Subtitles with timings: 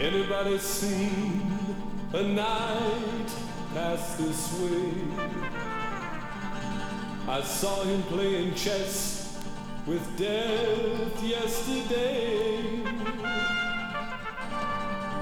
[0.00, 1.52] Anybody seen
[2.14, 3.30] a night
[3.74, 4.94] pass this way?
[7.28, 9.44] I saw him playing chess
[9.86, 12.82] with death yesterday.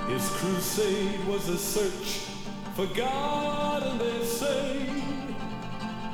[0.06, 2.28] His crusade was a search
[2.76, 4.86] for God, and they say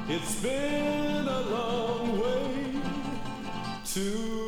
[0.09, 2.81] it's been a long way
[3.85, 4.44] to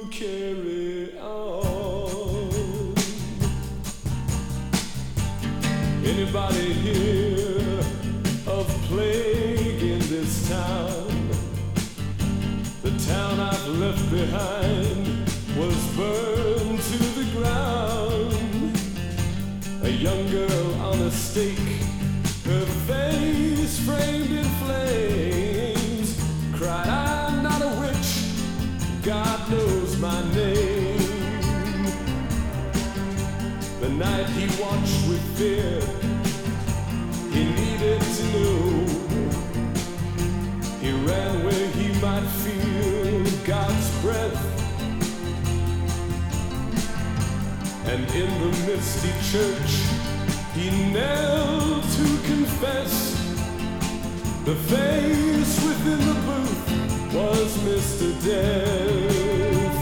[6.36, 7.78] Anybody hear
[8.46, 11.30] of plague in this town?
[12.82, 15.06] The town I've left behind
[15.56, 18.78] was burned to the ground.
[19.84, 21.56] A young girl on a stake,
[22.44, 26.20] her face framed in flames,
[26.52, 31.00] cried, I'm not a witch, God knows my name.
[33.80, 35.80] The night he watched with fear,
[41.06, 44.42] ran where he might feel God's breath.
[47.86, 49.72] And in the misty church,
[50.54, 53.14] he knelt to confess.
[54.44, 58.08] The face within the booth was Mr.
[58.24, 59.76] Death.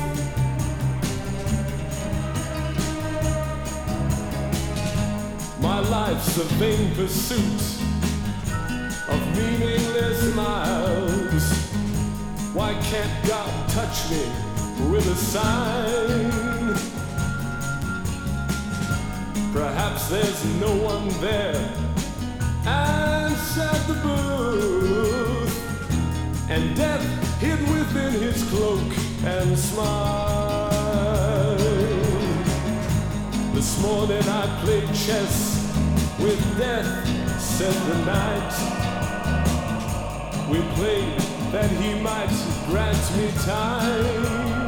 [5.61, 7.74] My life's a vain pursuit
[9.15, 11.47] of meaningless miles.
[12.53, 14.25] Why can't God touch me
[14.91, 16.31] with a sign?
[19.53, 21.63] Perhaps there's no one there.
[22.67, 25.57] Answered the booth,
[26.51, 27.07] and death
[27.41, 28.91] hid within his cloak
[29.25, 30.35] and smiled.
[33.55, 35.37] This morning I played chess
[36.19, 37.07] with death,
[37.39, 38.74] said the night.
[40.55, 41.19] We played
[41.51, 42.31] that he might
[42.69, 44.63] grant me time.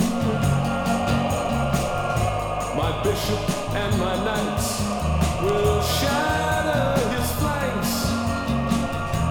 [2.76, 3.42] My bishop
[3.72, 4.82] and my knights
[5.44, 7.92] will shatter his flanks,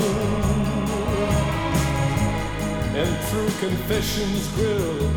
[3.02, 5.12] And through confession's grill,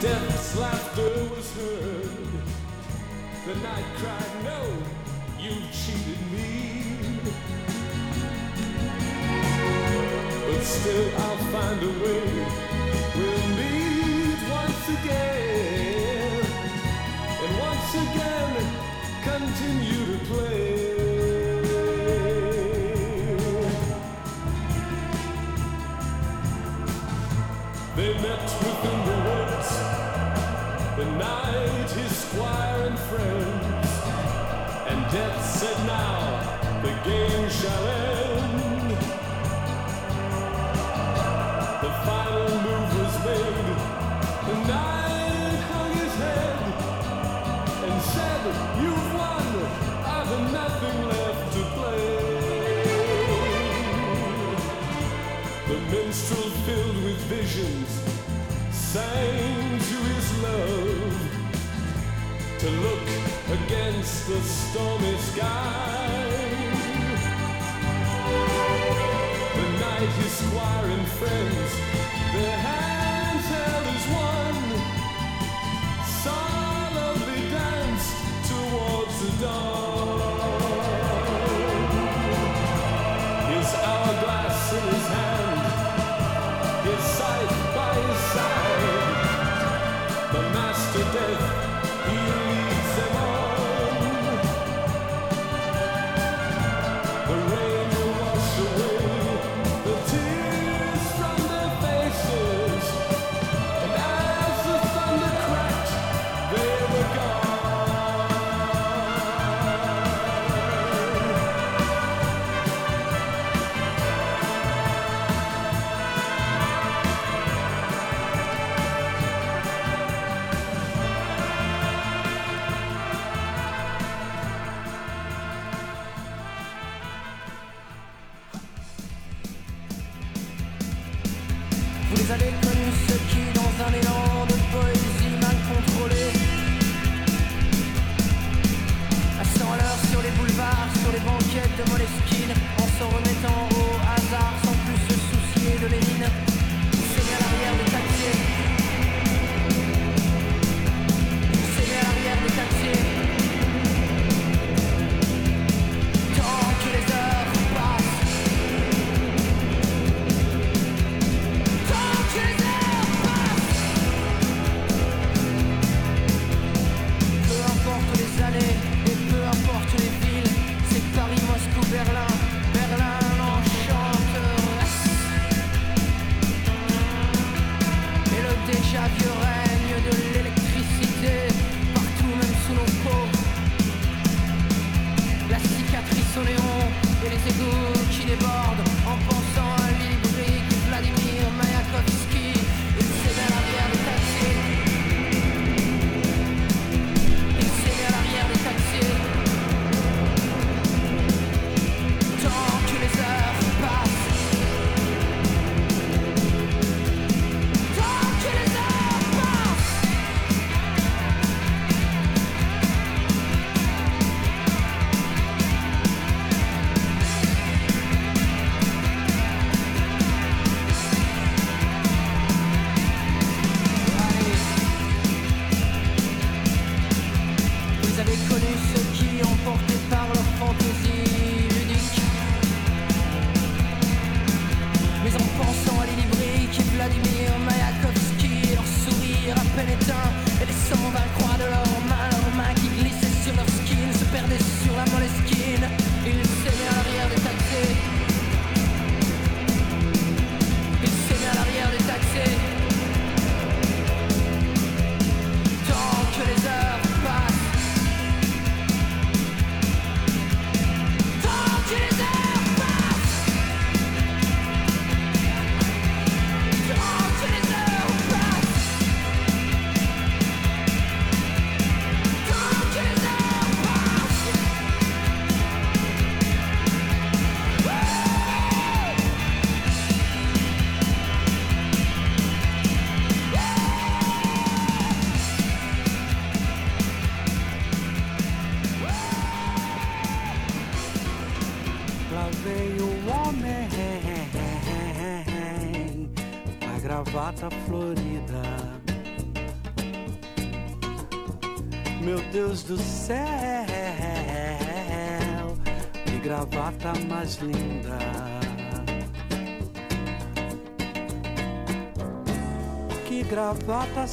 [0.00, 2.06] death's laughter was heard.
[3.46, 4.95] The night cried, No,
[5.46, 7.30] you cheated me.
[10.46, 12.75] But still, I'll find a way.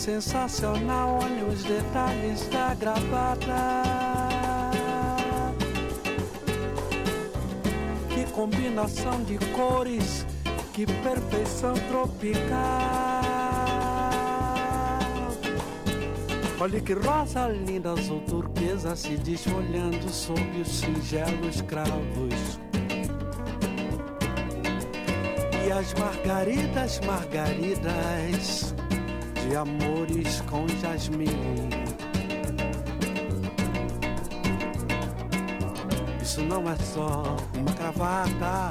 [0.04, 3.84] Sensacional, olha os detalhes da gravata.
[8.10, 10.26] Que combinação de cores
[10.74, 12.42] que perfeição tropical.
[16.60, 22.60] Olha que rosa linda, azul turquesa se desfolhando sob os singelos cravos.
[25.66, 28.74] E as margaridas, margaridas
[29.56, 31.70] amores com jasmim.
[36.22, 38.70] Isso não é só uma gravata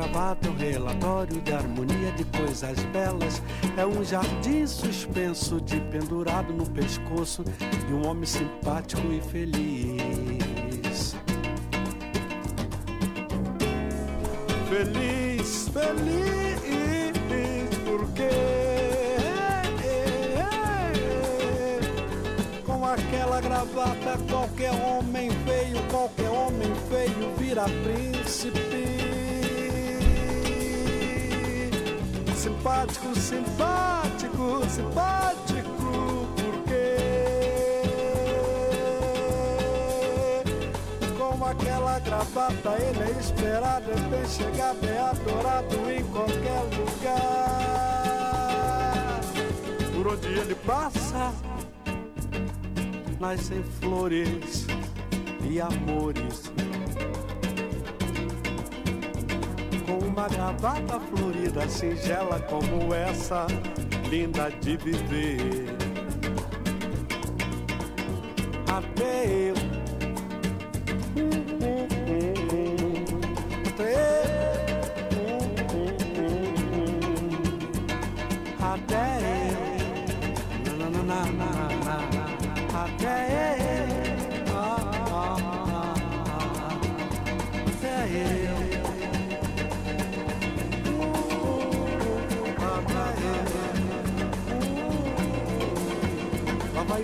[0.00, 3.42] gravata é um relatório de harmonia de coisas belas.
[3.76, 11.14] É um jardim suspenso de pendurado no pescoço de um homem simpático e feliz.
[14.68, 16.49] Feliz, feliz,
[23.60, 28.88] gravata qualquer homem feio, qualquer homem feio vira príncipe.
[32.34, 36.96] simpático, simpático, simpático, porque
[41.18, 47.20] com aquela gravata ele é esperado, é bem chegado, é adorado em qualquer lugar.
[49.92, 51.49] Por onde ele passa,
[53.20, 54.66] nascem flores
[55.48, 56.50] e amores
[59.84, 63.46] com uma gravata florida, singela como essa,
[64.08, 65.66] linda de viver.
[68.66, 69.59] Até eu.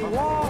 [0.05, 0.46] 와.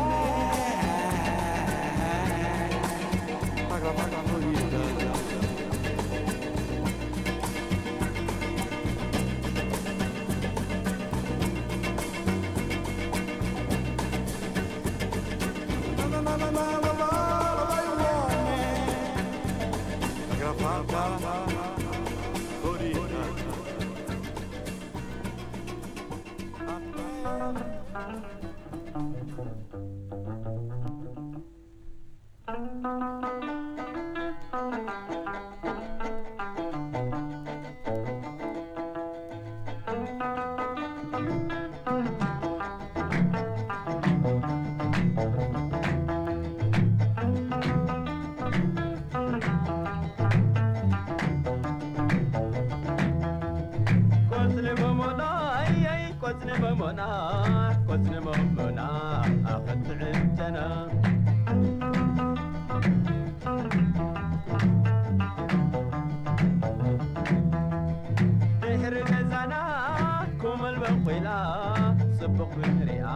[72.52, 73.06] ፍሬኣ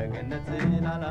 [0.00, 1.04] ኣገነትናላ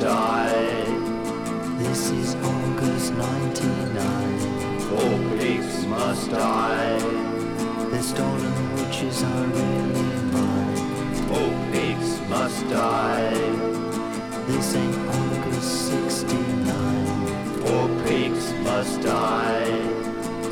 [0.00, 0.84] die.
[1.78, 4.80] This is August 99.
[4.80, 6.98] Four pigs must die.
[7.90, 10.76] The stolen witches are really mine.
[11.28, 13.30] Four pigs must die.
[14.46, 17.62] This ain't August 69.
[17.62, 19.64] Four pigs must die.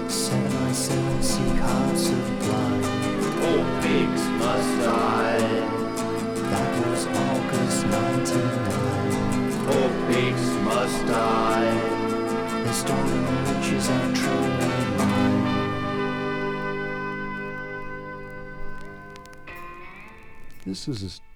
[0.09, 2.85] Seven I seven seek hearts of blind.
[3.39, 5.85] Four pigs must die.
[6.51, 8.84] That was August 99.
[10.15, 11.75] Must die.
[12.65, 12.73] The
[14.15, 14.59] truly
[14.97, 15.45] mine.
[20.65, 21.34] This is a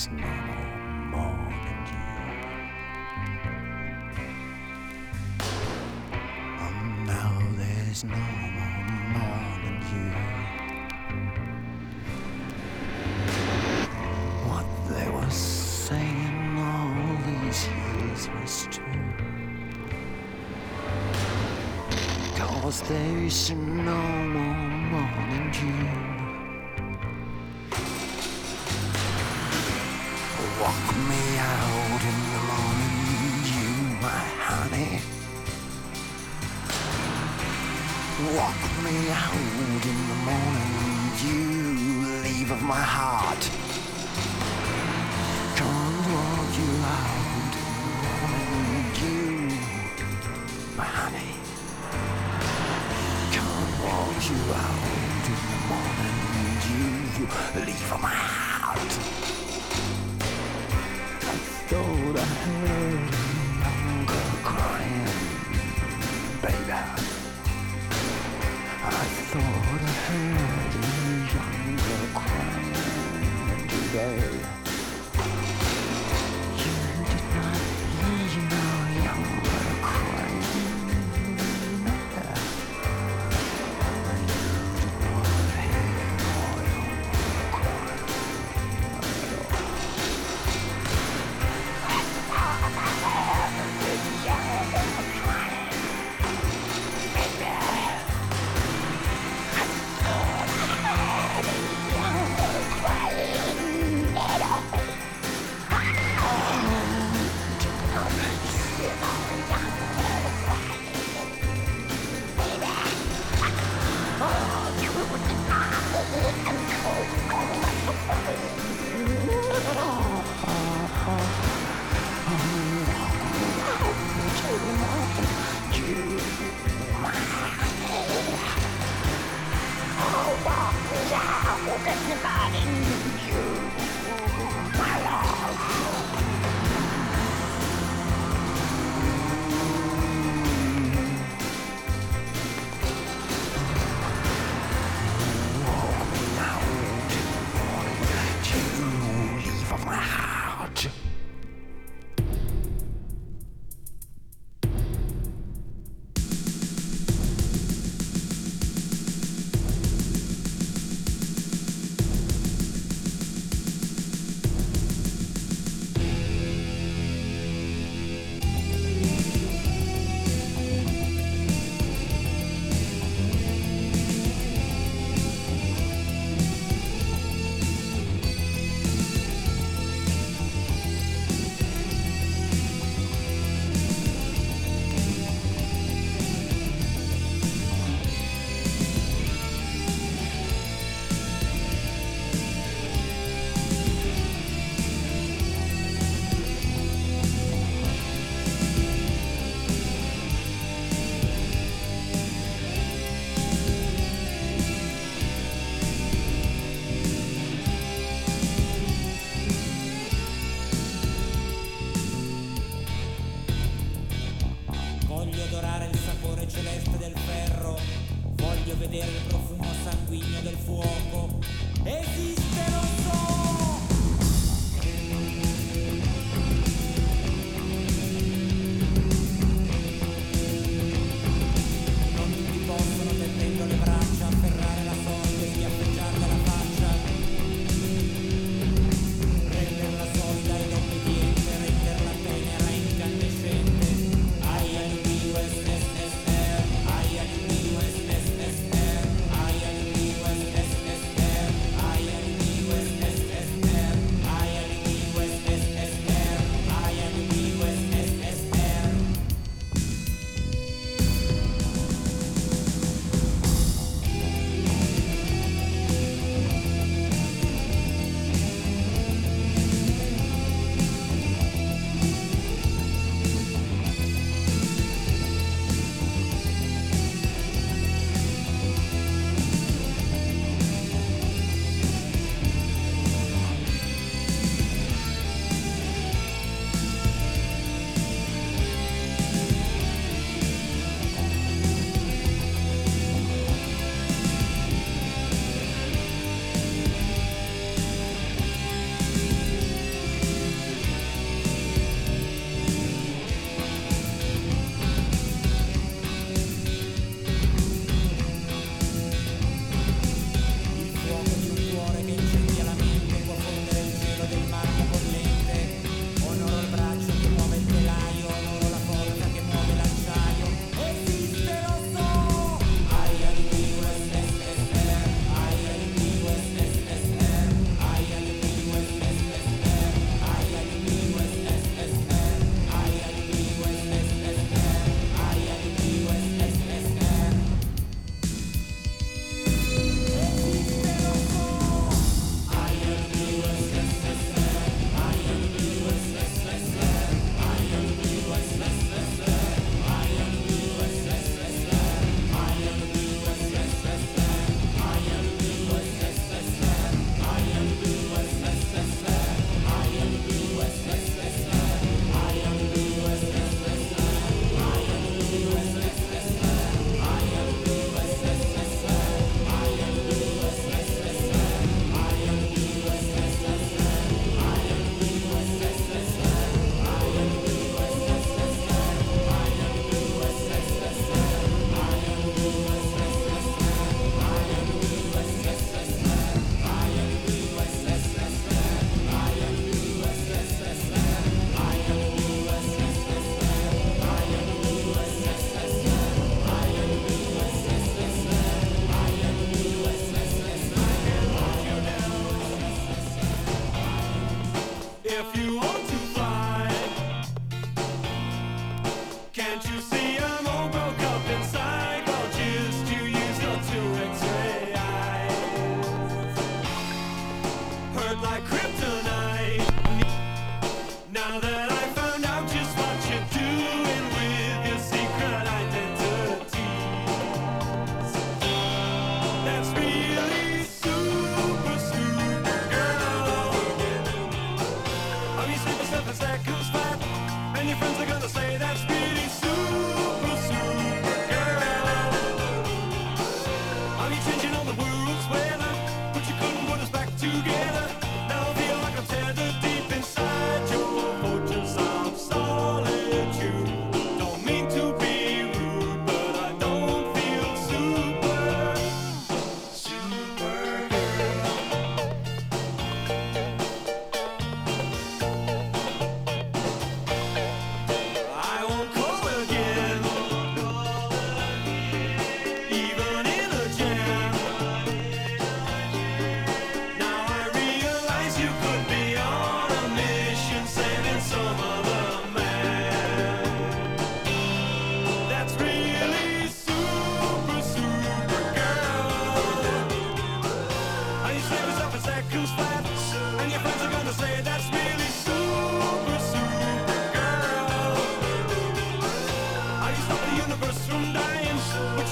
[0.00, 0.26] there's no
[1.10, 1.94] more morning dew.
[6.58, 8.16] And um, now there's no
[8.56, 10.12] more morning dew.
[14.48, 16.94] What they were saying all
[17.26, 18.84] these years was true.
[22.36, 24.56] Cause there's no more
[24.92, 26.09] morning dew.
[30.80, 32.96] Walk me out in the morning,
[33.52, 33.68] you,
[34.00, 34.92] my honey.
[38.36, 39.34] Walk me out
[39.90, 40.72] in the morning,
[41.22, 41.42] you,
[42.24, 43.42] leave of my heart.
[45.56, 49.18] Can't walk you out in the morning, you,
[50.78, 51.32] my honey.
[53.36, 54.84] Can't walk you out
[55.28, 56.18] in the morning,
[56.68, 59.19] you, leave of my heart.
[62.44, 62.79] here.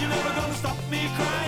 [0.01, 1.47] you're never gonna stop me crying.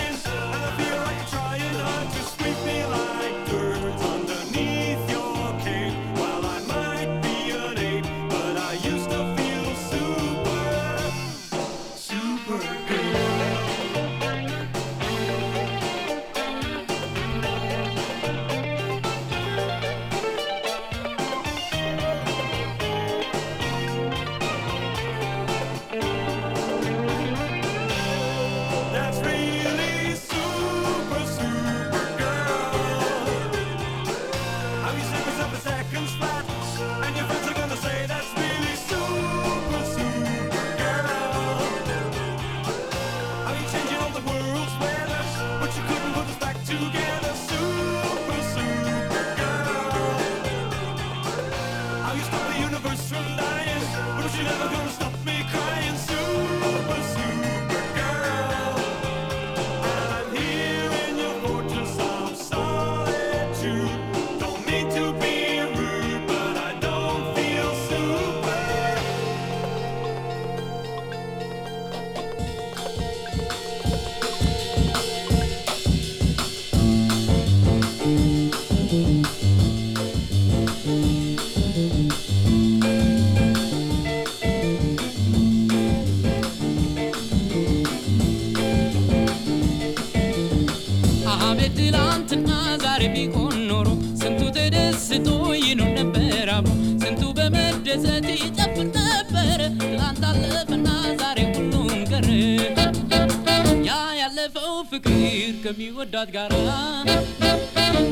[106.12, 106.54] ከሚወዳት ጋራ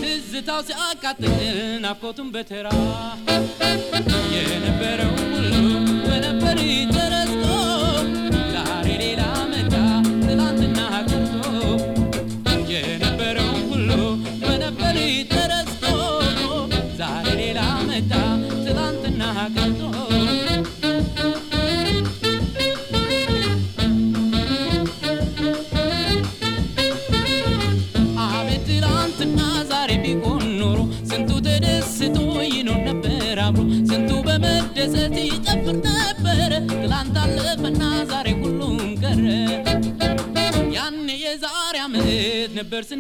[0.03, 2.69] ትዝታው ሲያቃጥልን አፍቆቱን በተራ
[4.35, 5.55] የነበረው ሁሉ
[6.05, 6.59] በነበር
[6.95, 7.47] ተረስቶ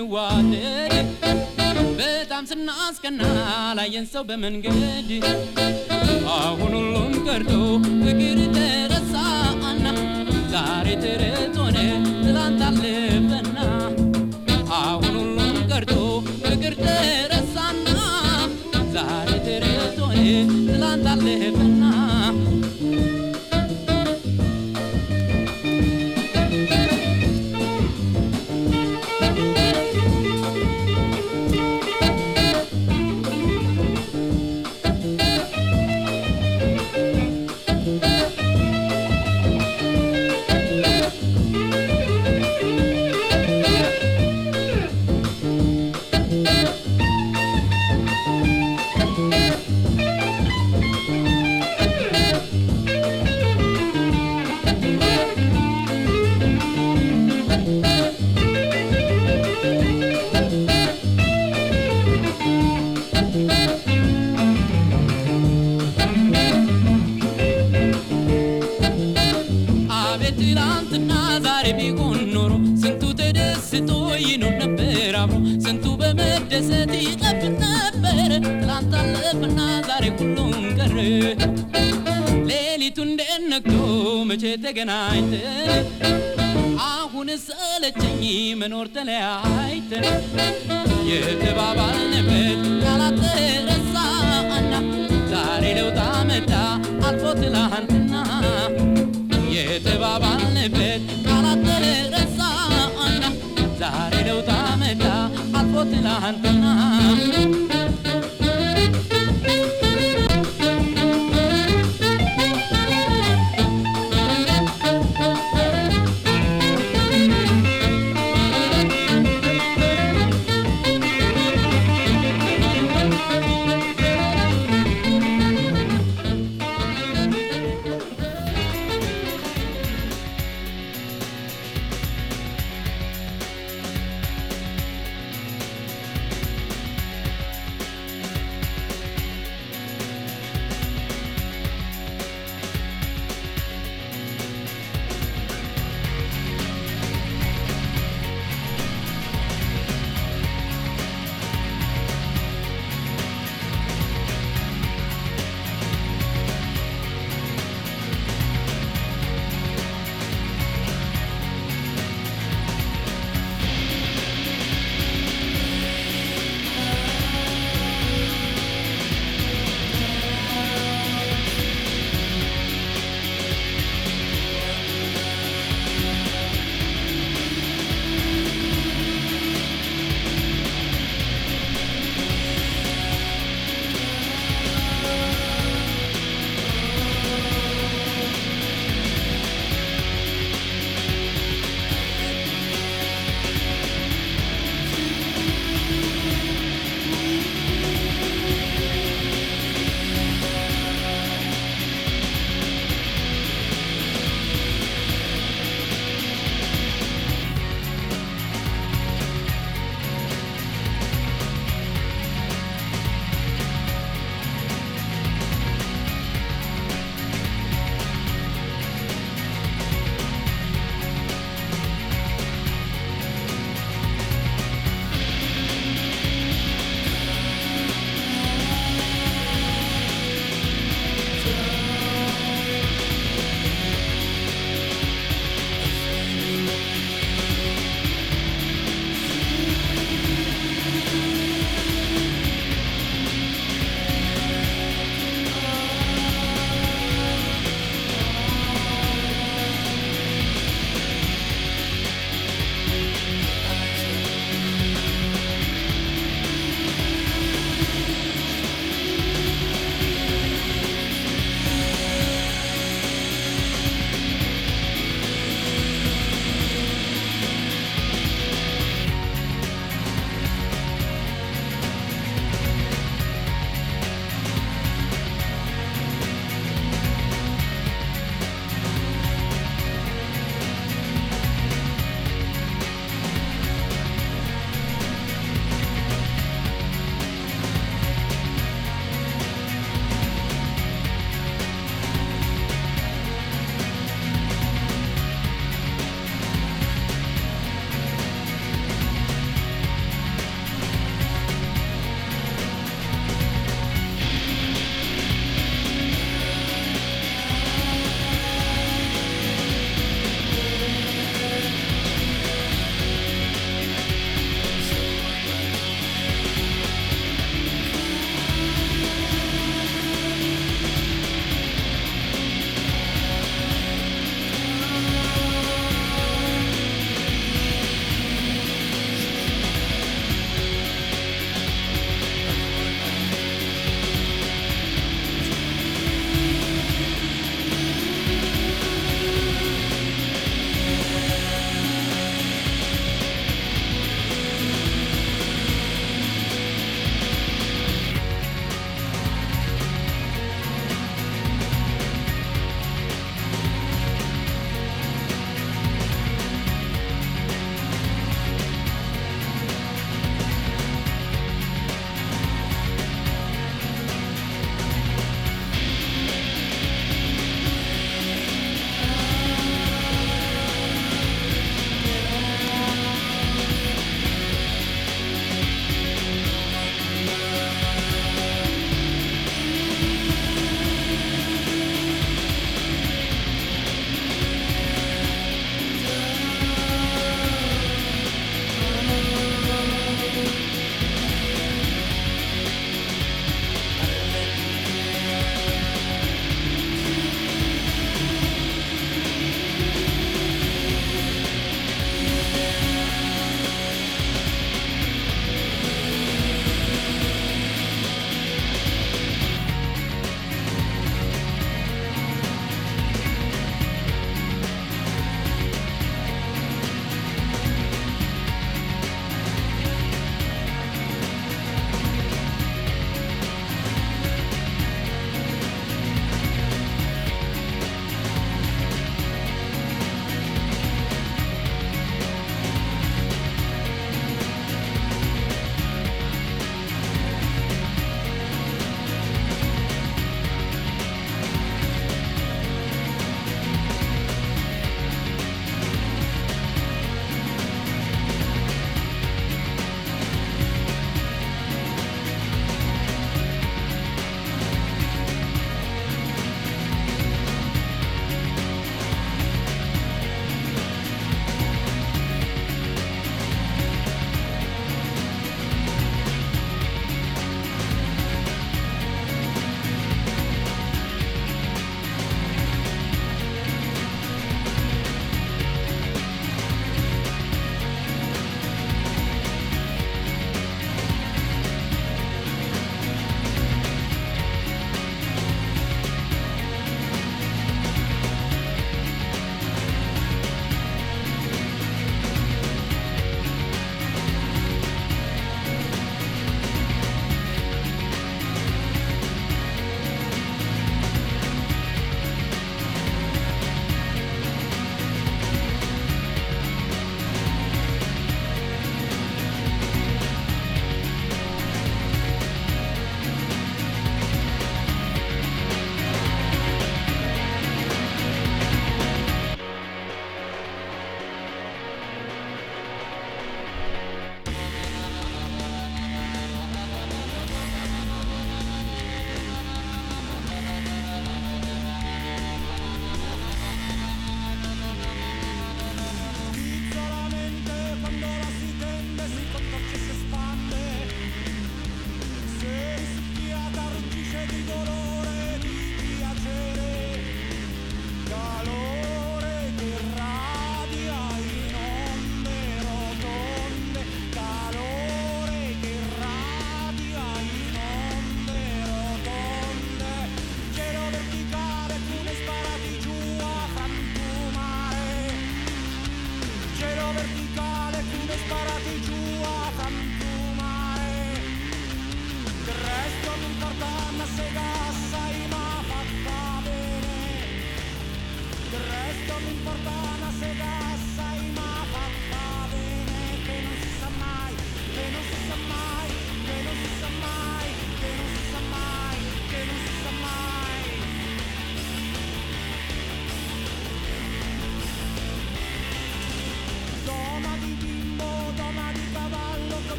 [0.00, 0.92] ስንዋደድ
[1.98, 3.22] በጣም ስናስቀና
[3.78, 5.10] ላየን ሰው በመንገድ።
[6.36, 7.52] አሁን ሁሉም ቀርቶ
[7.96, 8.38] ፍቅር
[9.64, 9.84] አና
[10.54, 11.76] ዛሬ ትረት ሆነ
[12.22, 12.59] ትላንት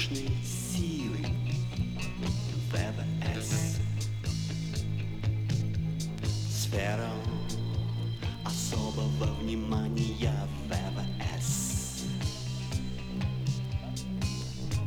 [0.00, 1.26] воздушные силы
[2.72, 3.78] ВВС.
[6.50, 7.10] Сфера
[8.44, 10.34] особого внимания
[10.68, 12.04] ВВС.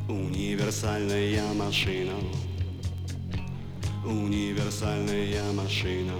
[0.07, 2.13] Универсальная машина.
[4.05, 6.13] Универсальная машина.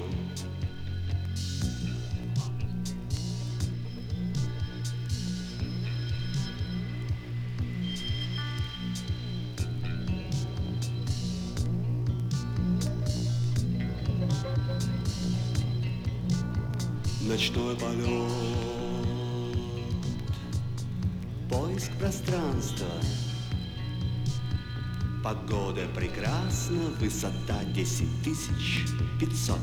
[27.03, 29.57] высота 10500.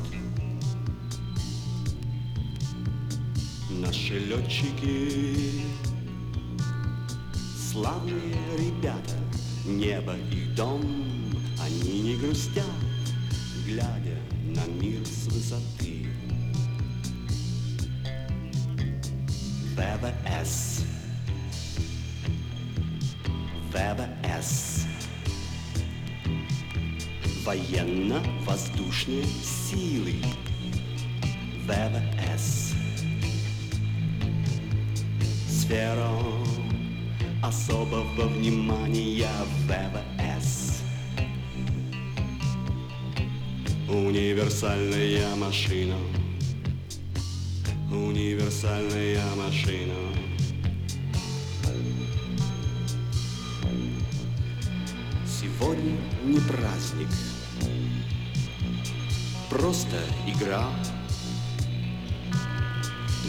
[3.71, 5.63] Наши летчики
[7.71, 9.15] Славные ребята,
[9.65, 10.83] небо и дом,
[11.59, 12.65] они не грустят,
[13.65, 16.05] глядя на мир с высоты.
[19.75, 20.83] ВВС
[28.11, 29.23] Военно-воздушные
[29.69, 30.15] силы.
[31.65, 32.73] ВВС.
[35.47, 36.09] Сфера
[37.41, 39.29] особого внимания
[39.65, 40.81] ВВС.
[43.87, 45.95] Универсальная машина.
[47.89, 49.95] Универсальная машина.
[55.25, 57.07] Сегодня не праздник
[59.51, 60.63] Просто игра.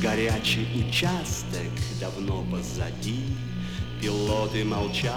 [0.01, 3.25] Горячий участок давно позади.
[4.01, 5.17] Пилоты молчат,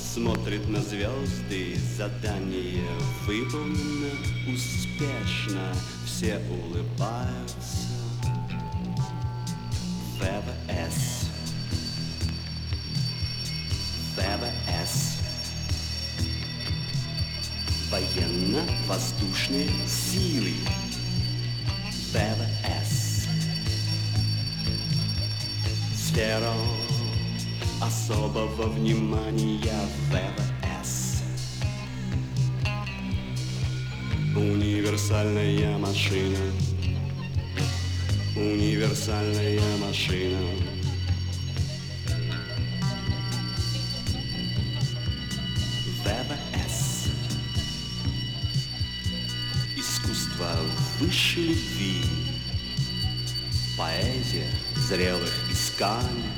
[0.00, 1.76] смотрят на звезды.
[1.96, 2.84] Задание
[3.26, 4.12] выполнено
[4.46, 5.74] успешно.
[6.06, 7.88] Все улыбаются.
[10.20, 10.61] ВВС
[18.82, 20.52] Военно-воздушные силы.
[22.12, 23.26] ВВС
[25.94, 26.52] Сфера
[27.80, 29.60] особого внимания
[30.10, 31.22] ВВС
[34.36, 36.38] Универсальная машина.
[38.36, 40.38] Универсальная машина
[51.12, 52.02] высшей любви.
[53.76, 54.46] Поэзия
[54.76, 56.32] зрелых исканий.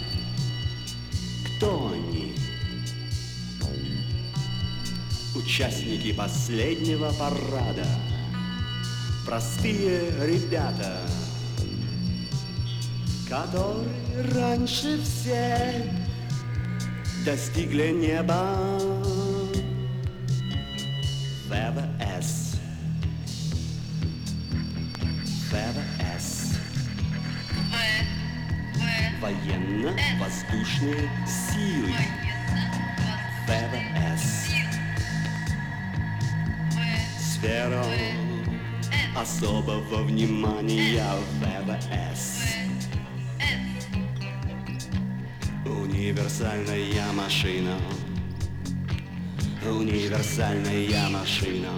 [1.47, 2.35] Кто они?
[5.37, 7.87] Участники последнего парада.
[9.25, 10.99] Простые ребята
[13.29, 15.85] Которые раньше всех
[17.25, 18.57] достигли неба.
[21.49, 21.94] ВВС
[30.55, 31.93] Военно-воздушные силы.
[33.47, 34.51] ВВС
[37.19, 37.85] Сфера
[39.17, 41.03] особого внимания
[41.41, 42.57] ВВС
[45.67, 47.77] Универсальная машина.
[49.67, 51.71] Универсальная машина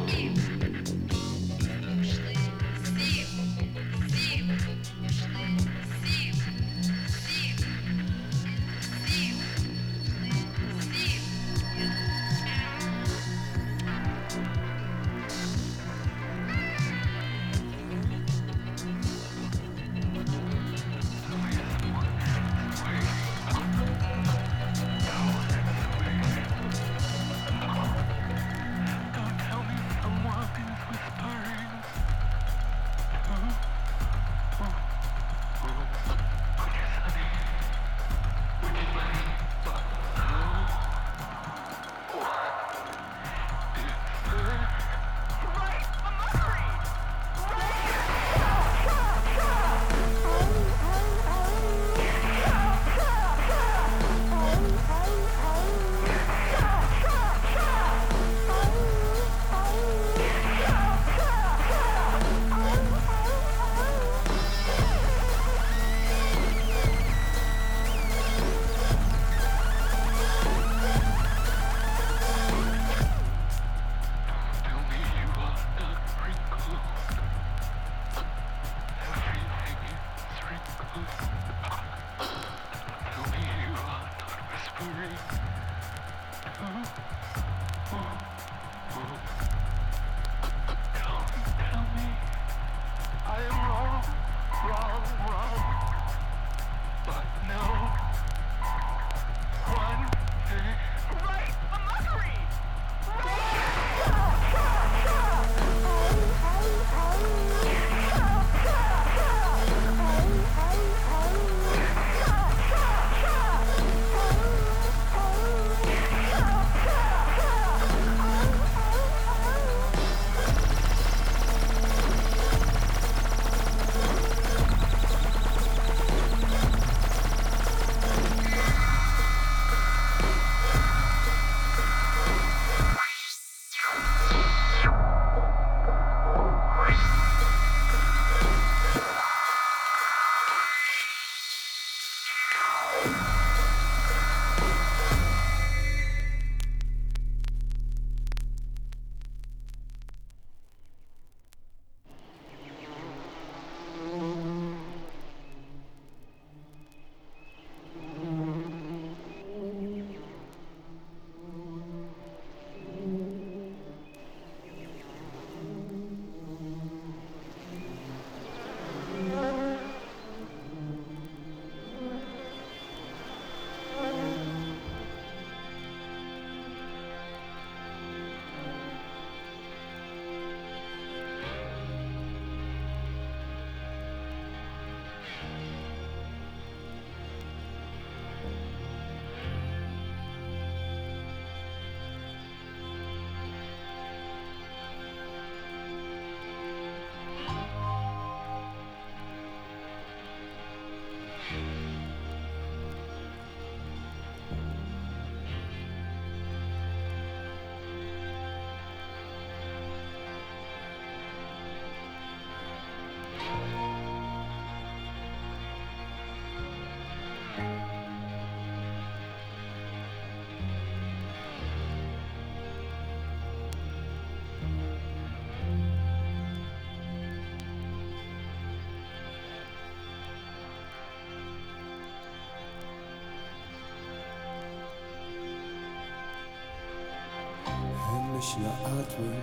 [238.46, 239.42] ich nur atmen.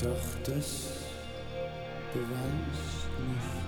[0.00, 1.04] Doch das
[2.12, 3.63] beweist nicht.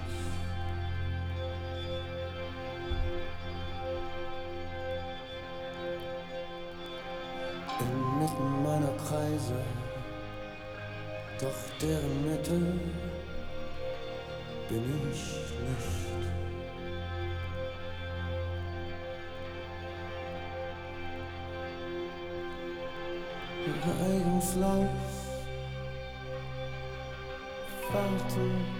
[24.00, 24.88] egen flow.
[27.92, 28.75] Vater.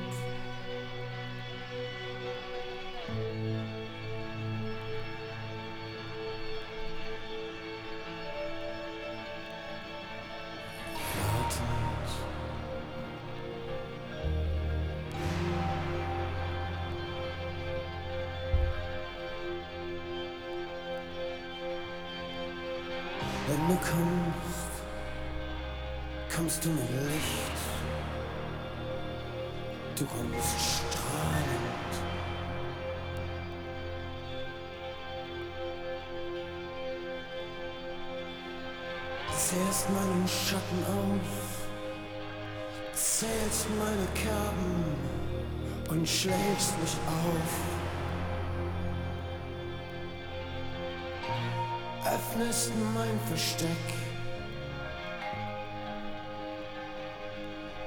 [52.37, 53.69] öffnest mein Versteck.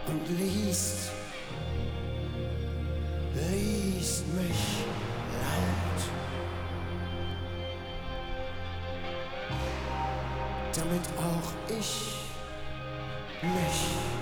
[0.07, 1.11] Und liest,
[3.35, 4.85] liest mich
[5.39, 6.01] laut,
[10.73, 12.15] damit auch ich
[13.41, 14.18] mich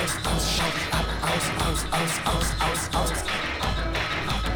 [0.00, 3.18] aus, aus, schalt dich ab, aus, aus, aus, aus, aus, aus.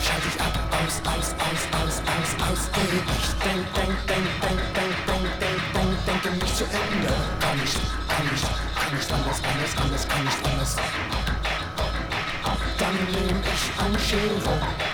[0.01, 2.63] Schalt dich ab, aus, aus, aus, aus, aus, aus.
[2.75, 7.15] Ich denk, denk, denk, denk, denk, denk, denk, denk, denke nicht zu Ende.
[7.41, 10.77] Kann nicht, kann nicht, kann nicht anders, anders, anders, kann nicht anders.
[12.79, 14.94] Dann nehm ich eine Schere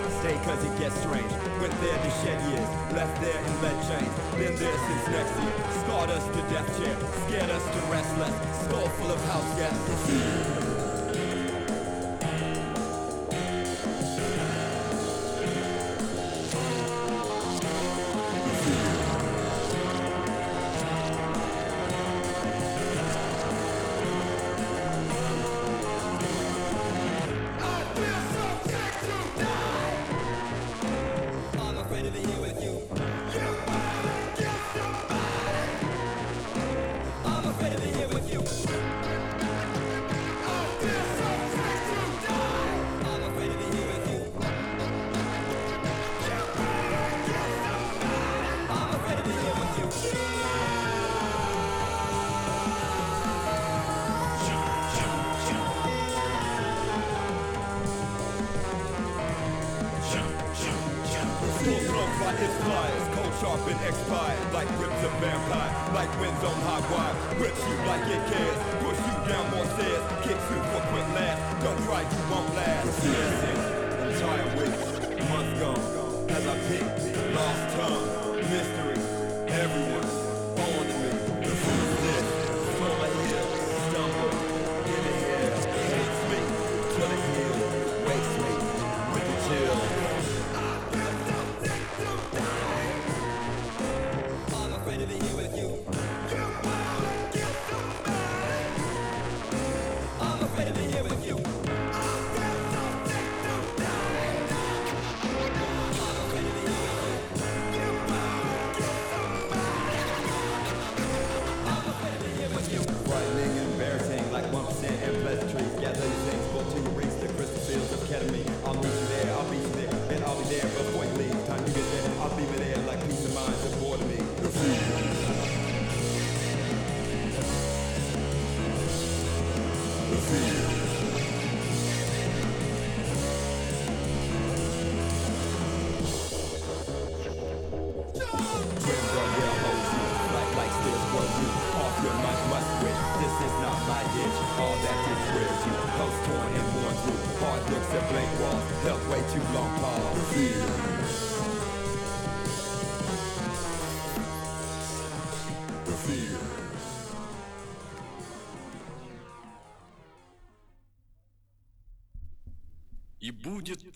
[0.43, 1.31] Cause it gets strange.
[1.61, 2.69] Went there to shed years.
[2.93, 4.13] Left there in lead chains.
[4.35, 5.53] Been there since next year.
[5.83, 6.97] Scarred us to death chair.
[7.27, 8.65] Scared us to restless.
[8.65, 10.70] Skull full of house guests.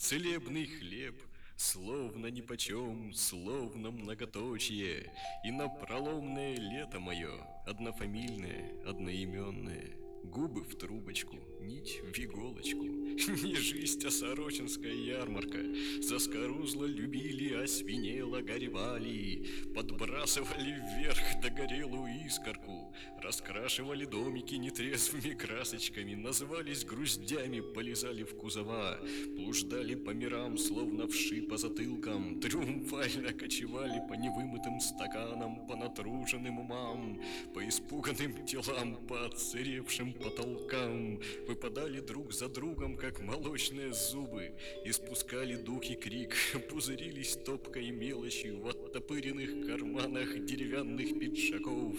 [0.06, 1.16] Целебный хлеб,
[1.58, 5.12] Словно нипочем, словно многоточие,
[5.44, 7.34] И на проломное лето мое,
[7.66, 12.84] Однофамильное, одноименное, Губы в трубочку, нить в иголочку.
[13.16, 15.60] Не жизнь, а сорочинская ярмарка.
[16.02, 28.24] Заскорузло любили, освинело горевали, Подбрасывали вверх догорелую искорку, Раскрашивали домики нетрезвыми красочками, Назывались груздями, полезали
[28.24, 29.00] в кузова,
[29.38, 37.22] Блуждали по мирам, словно вши по затылкам, Триумфально кочевали по невымытым стаканам, По натруженным умам,
[37.54, 44.52] по испуганным телам, По отсыревшим потолкам, Выпадали друг за другом, как молочные зубы,
[44.84, 46.36] Испускали дух и крик,
[46.70, 51.96] Пузырились топкой мелочью В оттопыренных карманах деревянных пиджаков,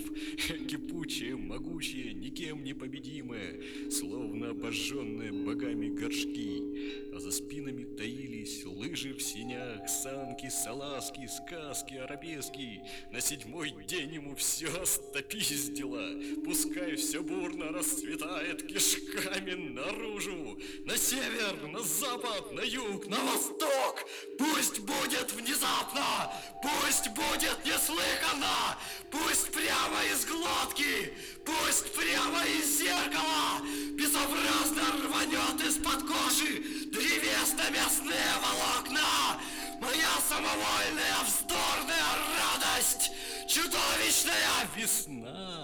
[0.69, 9.23] Кипучие, могучие, никем не победимые, Словно обожженные богами горшки, А за спинами таились лыжи в
[9.23, 12.83] синях, Санки, салазки, сказки, арабески.
[13.13, 16.11] На седьмой день ему все стопиздило,
[16.45, 17.71] Пускай все бурно
[18.07, 24.05] расцветает кишками наружу, На север, на запад, на юг, на восток.
[24.39, 28.79] Пусть будет внезапно, пусть будет неслыханно,
[29.11, 31.13] Пусть прямо из глотки,
[31.45, 33.61] пусть прямо из зеркала.
[33.93, 36.63] Безобразно рванет из-под кожи
[36.93, 39.41] древесно-мясные волокна.
[39.81, 43.11] Моя самовольная вздорная радость.
[43.49, 45.56] Чудовищная весна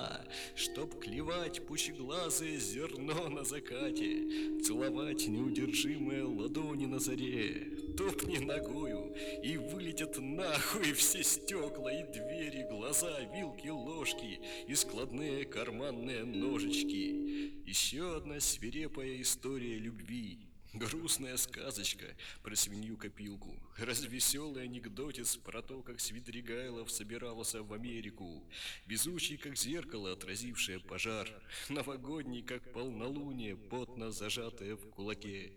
[0.55, 10.19] Чтоб клевать пучеглазое зерно на закате Целовать неудержимые ладони на заре Топни ногою и вылетят
[10.19, 17.53] нахуй все стекла и двери, глаза, вилки, ложки и складные карманные ножички.
[17.66, 20.52] Еще одна свирепая история любви.
[20.74, 22.07] Грустная сказочка
[22.43, 23.55] про свинью-копилку.
[23.77, 28.43] Развеселый анекдотец про то, как Свидригайлов собирался в Америку.
[28.86, 31.28] Везучий, как зеркало, отразившее пожар.
[31.69, 35.53] Новогодний, как полнолуние, потно зажатое в кулаке.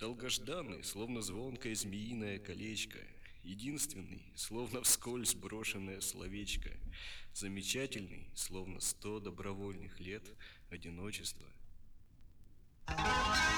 [0.00, 2.98] Долгожданный, словно звонкое змеиное колечко.
[3.42, 6.70] Единственный, словно вскользь брошенное словечко.
[7.32, 10.24] Замечательный, словно сто добровольных лет
[10.68, 11.46] одиночества.
[12.96, 13.48] Música